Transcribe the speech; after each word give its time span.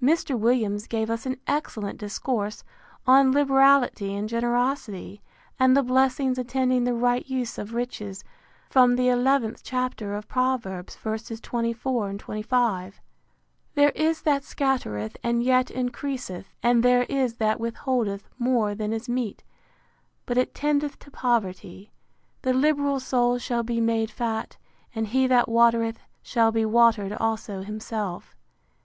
Mr. 0.00 0.38
Williams 0.38 0.86
gave 0.86 1.10
us 1.10 1.26
an 1.26 1.36
excellent 1.48 1.98
discourse 1.98 2.62
on 3.04 3.32
liberality 3.32 4.14
and 4.14 4.28
generosity, 4.28 5.20
and 5.58 5.76
the 5.76 5.82
blessings 5.82 6.38
attending 6.38 6.84
the 6.84 6.94
right 6.94 7.28
use 7.28 7.58
of 7.58 7.74
riches, 7.74 8.22
from 8.70 8.94
the 8.94 9.08
xith 9.08 9.58
chapter 9.64 10.14
of 10.14 10.28
Proverbs, 10.28 10.94
ver. 10.94 11.18
24, 11.18 12.12
25. 12.12 13.00
There 13.74 13.88
is 13.96 14.22
that 14.22 14.44
scattereth, 14.44 15.16
and 15.20 15.42
yet 15.42 15.68
increaseth; 15.68 16.54
and 16.62 16.84
there 16.84 17.02
is 17.08 17.34
that 17.38 17.58
withholdeth 17.58 18.28
more 18.38 18.76
than 18.76 18.92
is 18.92 19.08
meet, 19.08 19.42
but 20.26 20.38
it 20.38 20.54
tendeth 20.54 20.96
to 21.00 21.10
poverty. 21.10 21.90
The 22.42 22.52
liberal 22.54 23.00
soul 23.00 23.36
shall 23.38 23.64
be 23.64 23.80
made 23.80 24.12
fat: 24.12 24.56
And 24.94 25.08
he 25.08 25.26
that 25.26 25.48
watereth, 25.48 25.98
shall 26.22 26.52
be 26.52 26.64
watered 26.64 27.14
also 27.14 27.62
himself. 27.62 28.36